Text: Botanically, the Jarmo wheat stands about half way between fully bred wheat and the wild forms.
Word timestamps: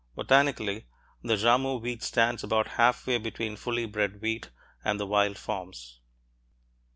Botanically, 0.15 0.87
the 1.21 1.35
Jarmo 1.35 1.79
wheat 1.79 2.01
stands 2.01 2.43
about 2.43 2.69
half 2.69 3.05
way 3.05 3.19
between 3.19 3.55
fully 3.55 3.85
bred 3.85 4.19
wheat 4.19 4.49
and 4.83 4.99
the 4.99 5.05
wild 5.05 5.37
forms. 5.37 5.99